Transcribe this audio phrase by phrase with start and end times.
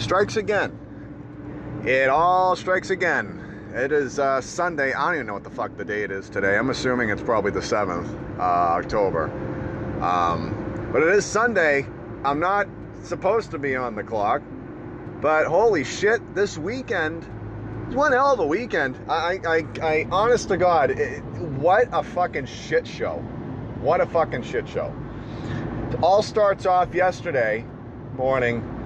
[0.00, 0.76] strikes again.
[1.84, 3.70] It all strikes again.
[3.74, 4.92] It is uh, Sunday.
[4.92, 6.58] I don't even know what the fuck the date is today.
[6.58, 9.30] I'm assuming it's probably the 7th, uh, October.
[10.02, 11.86] Um, but it is Sunday.
[12.24, 12.66] I'm not
[13.04, 14.42] supposed to be on the clock.
[15.20, 17.26] But holy shit, this weekend
[17.90, 18.96] it's one hell of a weekend.
[19.08, 21.24] I, I, I, honest to God, it,
[21.58, 23.16] what a fucking shit show.
[23.80, 24.94] What a fucking shit show.
[25.90, 27.64] It all starts off yesterday
[28.14, 28.79] morning.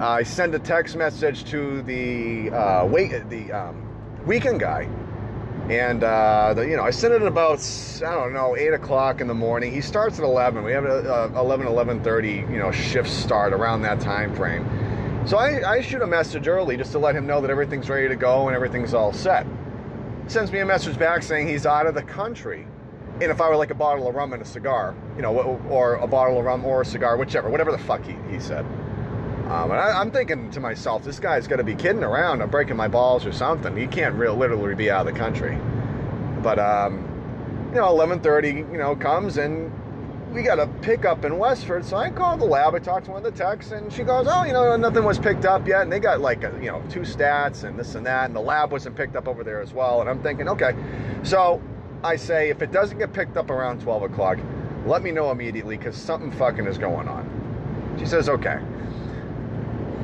[0.00, 4.88] I send a text message to the uh, wait, the um, weekend guy,
[5.68, 7.60] and uh, the, you know I sent it at about
[7.98, 9.74] I don't know eight o'clock in the morning.
[9.74, 10.64] He starts at eleven.
[10.64, 14.64] We have a, a 11, 11.30, you know shift start around that time frame.
[15.26, 18.08] So I, I shoot a message early just to let him know that everything's ready
[18.08, 19.46] to go and everything's all set.
[20.28, 22.66] Sends me a message back saying he's out of the country.
[23.20, 25.36] And if I were like a bottle of rum and a cigar, you know,
[25.68, 28.64] or a bottle of rum or a cigar, whichever, whatever the fuck he, he said.
[29.50, 32.46] Um, and I, am thinking to myself, this guy's got to be kidding around or
[32.46, 33.76] breaking my balls or something.
[33.76, 35.58] He can't real, literally be out of the country.
[36.40, 36.98] But, um,
[37.70, 39.72] you know, 11:30, you know, comes and
[40.32, 42.76] we got a pickup in Westford, so I called the lab.
[42.76, 45.18] I talked to one of the techs, and she goes, "Oh, you know, nothing was
[45.18, 48.06] picked up yet." And they got like, a, you know, two stats and this and
[48.06, 50.00] that, and the lab wasn't picked up over there as well.
[50.00, 50.76] And I'm thinking, okay,
[51.24, 51.60] so
[52.04, 54.38] I say, if it doesn't get picked up around 12 o'clock,
[54.86, 57.96] let me know immediately because something fucking is going on.
[57.98, 58.60] She says, okay.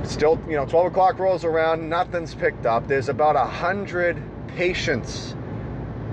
[0.06, 2.86] Still, you know, 12 o'clock rolls around, nothing's picked up.
[2.86, 5.34] There's about a hundred patients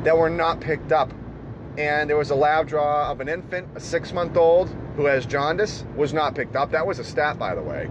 [0.03, 1.13] that were not picked up
[1.77, 5.25] and there was a lab draw of an infant, a six month old who has
[5.25, 6.71] jaundice, was not picked up.
[6.71, 7.89] That was a stat, by the way.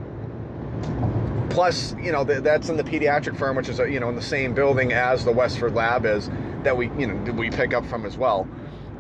[1.51, 4.55] Plus, you know, that's in the pediatric firm, which is, you know, in the same
[4.55, 6.31] building as the Westford lab is,
[6.63, 8.47] that we, you know, we pick up from as well.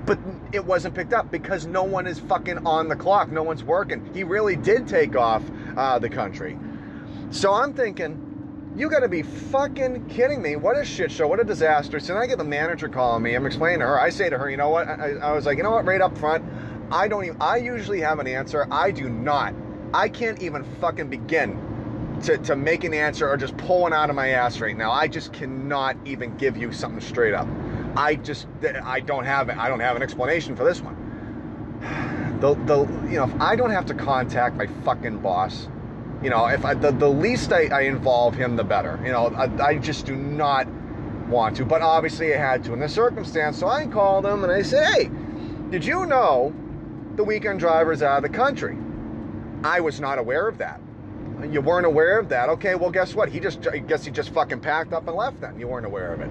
[0.04, 0.18] But
[0.50, 3.30] it wasn't picked up because no one is fucking on the clock.
[3.30, 4.10] No one's working.
[4.12, 5.44] He really did take off
[5.76, 6.58] uh, the country.
[7.30, 10.56] So I'm thinking, you got to be fucking kidding me.
[10.56, 11.26] What a shit show.
[11.28, 12.00] What a disaster.
[12.00, 13.34] So then I get the manager calling me.
[13.34, 14.00] I'm explaining to her.
[14.00, 14.88] I say to her, you know what?
[14.88, 15.84] I, I was like, you know what?
[15.84, 16.44] Right up front,
[16.90, 18.66] I don't even, I usually have an answer.
[18.70, 19.54] I do not.
[19.94, 21.58] I can't even fucking begin
[22.22, 24.90] to, to make an answer or just pull one out of my ass right now.
[24.90, 27.48] I just cannot even give you something straight up.
[27.96, 28.46] I just,
[28.84, 29.50] I don't have.
[29.50, 30.98] I don't have an explanation for this one.
[32.42, 35.68] The, the, you know, if I don't have to contact my fucking boss,
[36.22, 39.00] you know, if I, the, the least I, I involve him, the better.
[39.04, 40.68] You know, I, I just do not
[41.28, 43.58] want to, but obviously I had to in the circumstance.
[43.58, 45.10] So I called him and I said, hey,
[45.70, 46.54] did you know
[47.16, 48.76] the weekend driver's out of the country?
[49.64, 50.80] I was not aware of that.
[51.50, 52.48] You weren't aware of that.
[52.50, 53.28] Okay, well, guess what?
[53.28, 55.58] He just, I guess he just fucking packed up and left then.
[55.58, 56.30] You weren't aware of it.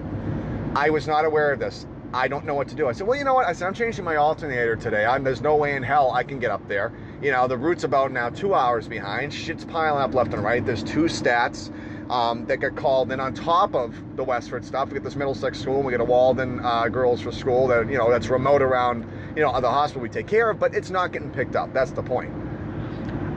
[0.74, 1.86] I was not aware of this.
[2.14, 2.88] I don't know what to do.
[2.88, 3.46] I said, well, you know what?
[3.46, 5.06] I said, I'm changing my alternator today.
[5.06, 6.92] I'm, there's no way in hell I can get up there.
[7.22, 9.32] You know, the route's about now two hours behind.
[9.32, 10.64] Shit's piling up left and right.
[10.64, 11.72] There's two stats
[12.10, 14.88] um, that get called in on top of the Westford stuff.
[14.88, 17.88] We get this Middlesex school, and we get a Walden uh, Girls for School that,
[17.88, 20.90] you know, that's remote around, you know, the hospital we take care of, but it's
[20.90, 21.72] not getting picked up.
[21.72, 22.30] That's the point.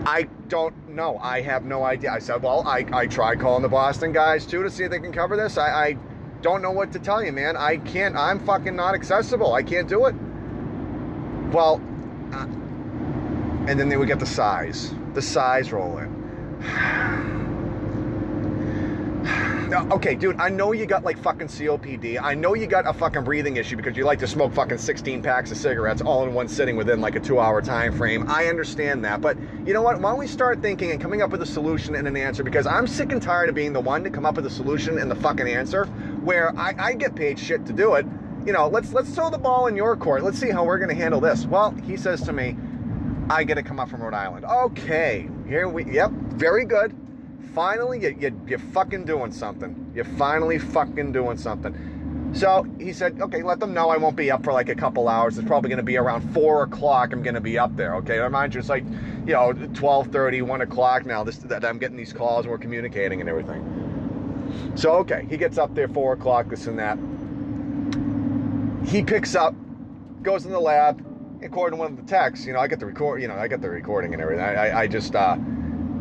[0.06, 1.18] I don't know.
[1.20, 2.12] I have no idea.
[2.12, 5.00] I said, well, I, I tried calling the Boston guys too to see if they
[5.00, 5.58] can cover this.
[5.58, 5.98] I, I
[6.42, 7.58] don't know what to tell you, man.
[7.58, 9.54] I can't, I'm fucking not accessible.
[9.54, 10.16] I can't do it.
[11.52, 11.82] Well,
[12.34, 12.48] uh,
[13.68, 16.16] and then they would get the sighs, the sighs roll in.
[19.92, 22.20] okay, dude, I know you got like fucking COPD.
[22.22, 25.22] I know you got a fucking breathing issue because you like to smoke fucking 16
[25.22, 28.30] packs of cigarettes all in one sitting within like a two hour time frame.
[28.30, 29.22] I understand that.
[29.22, 30.00] But you know what?
[30.00, 32.44] Why don't we start thinking and coming up with a solution and an answer?
[32.44, 35.00] Because I'm sick and tired of being the one to come up with a solution
[35.00, 35.90] and the fucking answer
[36.26, 38.06] where I, I get paid shit to do it.
[38.46, 40.24] You know, let's let's throw the ball in your court.
[40.24, 41.46] Let's see how we're gonna handle this.
[41.46, 42.58] Well, he says to me,
[43.30, 44.46] I get to come up from Rhode Island.
[44.46, 46.96] Okay, here we, yep, very good.
[47.54, 49.92] Finally, you, you, you're fucking doing something.
[49.96, 52.32] You're finally fucking doing something.
[52.36, 55.08] So he said, okay, let them know I won't be up for like a couple
[55.08, 55.38] hours.
[55.38, 57.14] It's probably going to be around four o'clock.
[57.14, 57.96] I'm going to be up there.
[57.96, 58.84] Okay, mind you, it's like,
[59.26, 61.24] you know, 12:30, 1 o'clock now.
[61.24, 63.85] This that I'm getting these calls and we're communicating and everything.
[64.76, 66.98] So, okay, he gets up there, 4 o'clock, this and that.
[68.90, 69.56] He picks up,
[70.22, 71.04] goes in the lab,
[71.42, 72.46] according to one of the texts.
[72.46, 74.44] You know, I get the record, you know, I get the recording and everything.
[74.44, 75.38] I, I, I just, uh,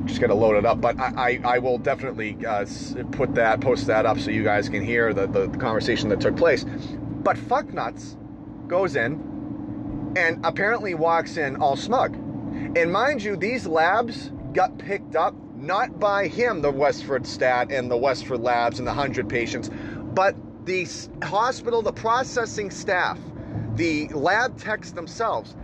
[0.05, 0.81] just got to load it up.
[0.81, 2.67] But I, I, I will definitely uh,
[3.13, 6.21] put that, post that up so you guys can hear the, the, the conversation that
[6.21, 6.65] took place.
[6.65, 8.17] But fucknuts
[8.69, 12.15] goes in and apparently walks in all smug.
[12.77, 15.35] And mind you, these labs got picked up
[15.67, 19.71] not by him, the Westford stat and the Westford labs and the 100 patients,
[20.15, 20.87] but the
[21.23, 23.19] hospital, the processing staff,
[23.75, 25.57] the lab techs themselves.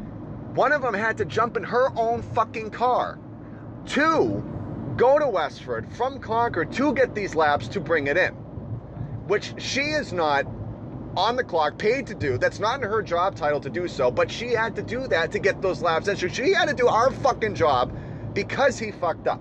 [0.54, 3.18] One of them had to jump in her own fucking car
[3.86, 4.42] to
[4.96, 8.32] go to Westford from Concord to get these labs to bring it in,
[9.26, 10.44] which she is not
[11.16, 12.38] on the clock, paid to do.
[12.38, 15.32] That's not in her job title to do so, but she had to do that
[15.32, 16.16] to get those labs in.
[16.16, 17.96] So she had to do our fucking job
[18.34, 19.40] because he fucked up.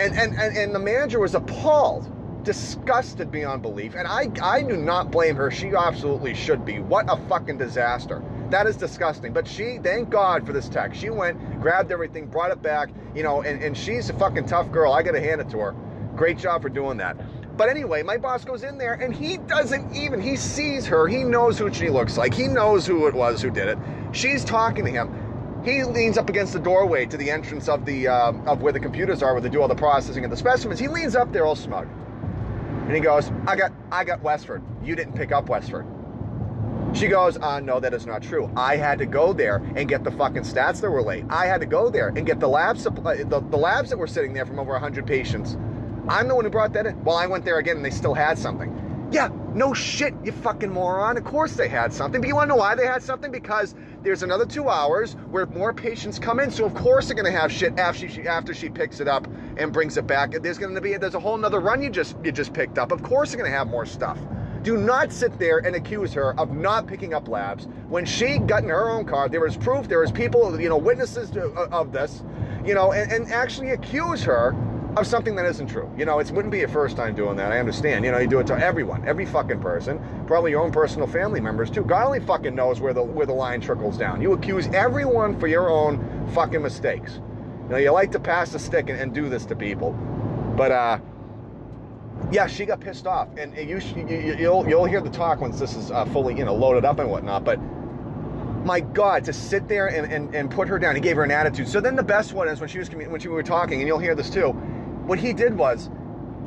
[0.00, 2.08] And, and, and, and the manager was appalled,
[2.44, 3.94] disgusted beyond belief.
[3.96, 5.50] And I, I do not blame her.
[5.50, 6.78] She absolutely should be.
[6.78, 8.22] What a fucking disaster.
[8.50, 9.32] That is disgusting.
[9.32, 10.94] But she, thank God for this tech.
[10.94, 14.70] She went, grabbed everything, brought it back, you know, and, and she's a fucking tough
[14.70, 14.92] girl.
[14.92, 15.74] I got to hand it to her.
[16.14, 17.16] Great job for doing that.
[17.56, 21.08] But anyway, my boss goes in there and he doesn't even, he sees her.
[21.08, 22.32] He knows who she looks like.
[22.32, 23.78] He knows who it was who did it.
[24.12, 25.12] She's talking to him.
[25.68, 28.80] He leans up against the doorway to the entrance of the uh, of where the
[28.80, 30.80] computers are, where they do all the processing of the specimens.
[30.80, 31.86] He leans up there all smug,
[32.86, 34.62] and he goes, "I got I got Westford.
[34.82, 35.86] You didn't pick up Westford."
[36.94, 38.50] She goes, uh, no, that is not true.
[38.56, 41.26] I had to go there and get the fucking stats that were late.
[41.28, 44.06] I had to go there and get the lab supply, the, the labs that were
[44.06, 45.58] sitting there from over 100 patients
[46.08, 47.04] I'm the one who brought that in.
[47.04, 49.08] Well, I went there again and they still had something.
[49.12, 51.16] Yeah, no shit, you fucking moron.
[51.16, 52.20] Of course they had something.
[52.20, 53.32] But you want to know why they had something?
[53.32, 56.50] Because there's another two hours where more patients come in.
[56.50, 59.26] So of course they're gonna have shit after she after she picks it up
[59.56, 60.30] and brings it back.
[60.30, 62.92] There's gonna be there's a whole nother run you just you just picked up.
[62.92, 64.18] Of course they're gonna have more stuff.
[64.62, 68.62] Do not sit there and accuse her of not picking up labs when she got
[68.62, 69.28] in her own car.
[69.28, 69.88] There was proof.
[69.88, 72.22] There was people, you know, witnesses to, uh, of this,
[72.64, 74.52] you know, and, and actually accuse her
[74.96, 75.90] of something that isn't true.
[75.96, 77.52] You know, it wouldn't be your first time doing that.
[77.52, 78.04] I understand.
[78.04, 81.40] You know, you do it to everyone, every fucking person, probably your own personal family
[81.40, 81.84] members too.
[81.84, 84.20] God only fucking knows where the where the line trickles down.
[84.20, 87.20] You accuse everyone for your own fucking mistakes.
[87.64, 89.92] You know, you like to pass the stick and, and do this to people,
[90.56, 90.98] but uh,
[92.32, 95.76] yeah, she got pissed off, and you, you you'll you'll hear the talk once this
[95.76, 97.60] is uh, fully you know loaded up and whatnot, but
[98.64, 100.94] my God, to sit there and, and, and put her down.
[100.94, 101.68] He gave her an attitude.
[101.68, 103.86] So then the best one is when she was when she, we were talking, and
[103.86, 104.54] you'll hear this too
[105.08, 105.88] what he did was,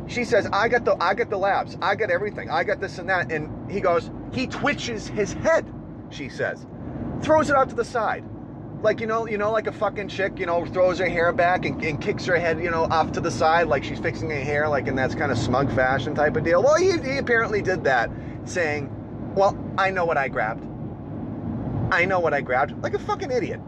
[0.08, 1.78] she says, I got the I got the labs.
[1.82, 2.50] I got everything.
[2.50, 3.32] I got this and that.
[3.32, 5.66] And he goes, he twitches his head,
[6.12, 6.66] she says.
[7.22, 8.24] Throws it out to the side.
[8.84, 11.66] Like, you know, you know, like a fucking chick, you know, throws her hair back
[11.66, 14.40] and, and kicks her head, you know, off to the side, like she's fixing her
[14.40, 16.62] hair, like in that kind of smug fashion type of deal.
[16.62, 18.12] Well, he, he apparently did that,
[18.46, 18.90] saying,
[19.36, 20.66] Well, I know what I grabbed.
[21.92, 22.82] I know what I grabbed.
[22.84, 23.60] Like a fucking idiot.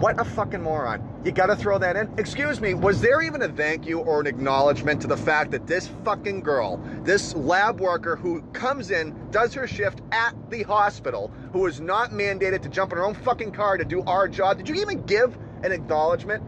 [0.00, 1.06] What a fucking moron.
[1.26, 2.10] You gotta throw that in.
[2.16, 5.66] Excuse me, was there even a thank you or an acknowledgement to the fact that
[5.66, 11.30] this fucking girl, this lab worker who comes in, does her shift at the hospital,
[11.52, 14.56] who is not mandated to jump in her own fucking car to do our job,
[14.56, 16.42] did you even give an acknowledgement?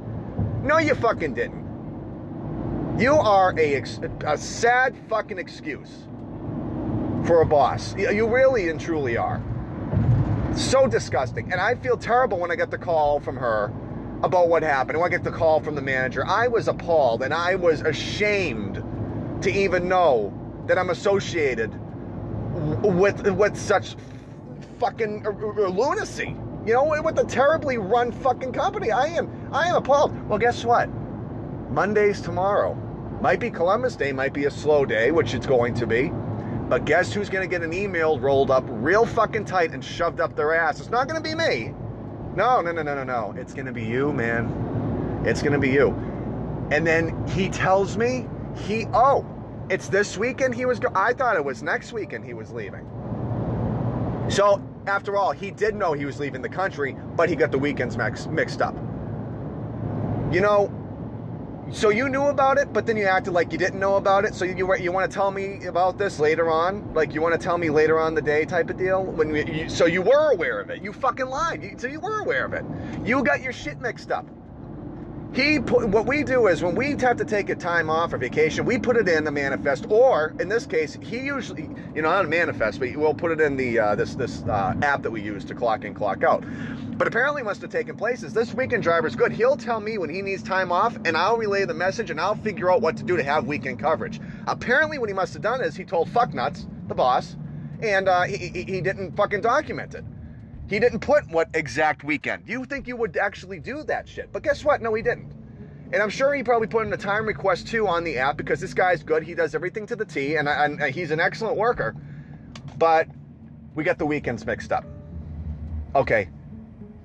[0.64, 1.60] No, you fucking didn't.
[2.98, 3.82] You are a,
[4.24, 5.90] a sad fucking excuse
[7.26, 7.94] for a boss.
[7.96, 9.42] You really and truly are.
[10.56, 11.52] So disgusting.
[11.52, 13.72] And I feel terrible when I get the call from her
[14.22, 14.98] about what happened.
[14.98, 18.82] When I get the call from the manager, I was appalled and I was ashamed
[19.42, 20.32] to even know
[20.66, 21.72] that I'm associated
[22.82, 23.96] with with such
[24.78, 26.36] fucking uh, uh, uh, lunacy.
[26.64, 28.92] You know, with a terribly run fucking company.
[28.92, 30.28] I am I am appalled.
[30.28, 30.88] Well, guess what?
[31.70, 32.74] Monday's tomorrow.
[33.20, 36.12] Might be Columbus Day, might be a slow day, which it's going to be.
[36.72, 40.20] But guess who's going to get an email rolled up real fucking tight and shoved
[40.20, 40.80] up their ass?
[40.80, 41.74] It's not going to be me.
[42.34, 43.34] No, no, no, no, no, no.
[43.36, 45.22] It's going to be you, man.
[45.26, 45.90] It's going to be you.
[46.70, 48.26] And then he tells me
[48.56, 49.26] he, oh,
[49.68, 52.88] it's this weekend he was, go- I thought it was next weekend he was leaving.
[54.30, 57.58] So, after all, he did know he was leaving the country, but he got the
[57.58, 58.74] weekends mix- mixed up.
[60.32, 60.72] You know,
[61.72, 64.34] so you knew about it, but then you acted like you didn't know about it.
[64.34, 66.92] So you you, you want to tell me about this later on?
[66.94, 69.02] Like you want to tell me later on the day type of deal?
[69.04, 70.82] When we, you, so you were aware of it.
[70.82, 71.62] You fucking lied.
[71.62, 72.64] You, so you were aware of it.
[73.04, 74.26] You got your shit mixed up.
[75.32, 78.18] He put, what we do is when we have to take a time off or
[78.18, 82.10] vacation, we put it in the manifest, or in this case, he usually, you know,
[82.10, 85.10] not a manifest, but we'll put it in the uh, this this uh, app that
[85.10, 86.44] we use to clock in, clock out.
[87.02, 89.32] But apparently, must have taken place is this weekend driver's good.
[89.32, 92.36] He'll tell me when he needs time off, and I'll relay the message, and I'll
[92.36, 94.20] figure out what to do to have weekend coverage.
[94.46, 97.34] Apparently, what he must have done is he told fucknuts, the boss,
[97.80, 100.04] and uh, he, he didn't fucking document it.
[100.68, 102.44] He didn't put what exact weekend.
[102.46, 104.32] You think you would actually do that shit.
[104.32, 104.80] But guess what?
[104.80, 105.32] No, he didn't.
[105.92, 108.60] And I'm sure he probably put in a time request too on the app because
[108.60, 109.24] this guy's good.
[109.24, 111.96] He does everything to the T and, and he's an excellent worker.
[112.78, 113.08] But
[113.74, 114.84] we got the weekends mixed up.
[115.96, 116.28] Okay,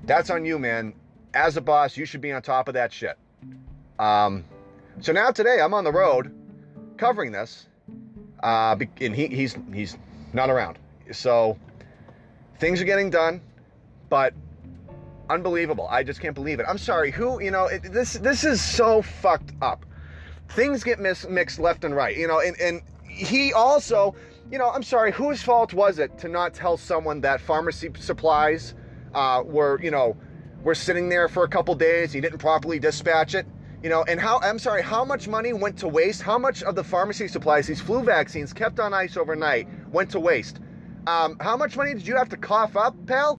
[0.08, 0.94] that's on you, man.
[1.34, 3.18] As a boss, you should be on top of that shit.
[4.00, 4.44] Um,
[5.02, 6.34] so now today I'm on the road
[6.98, 7.68] covering this,
[8.42, 9.98] uh, and he, he's he's
[10.34, 10.80] not around.
[11.12, 11.58] So
[12.60, 13.42] things are getting done.
[14.10, 14.34] But
[15.30, 15.88] Unbelievable.
[15.90, 16.66] I just can't believe it.
[16.70, 17.12] I'm sorry.
[17.12, 19.86] Who, you know, it, this this is so fucked up.
[20.50, 24.16] Things get mis- mixed left and right, you know, and, and he also,
[24.50, 28.74] you know, I'm sorry, whose fault was it to not tell someone that pharmacy supplies
[29.18, 30.16] uh, were, you know,
[30.64, 33.48] were sitting there for a couple days, he didn't properly dispatch it?
[33.82, 36.22] You know, and how, I'm sorry, how much money went to waste?
[36.22, 40.20] How much of the pharmacy supplies, these flu vaccines kept on ice overnight, went to
[40.20, 40.60] waste?
[41.08, 43.36] Um, how much money did you have to cough up, pal?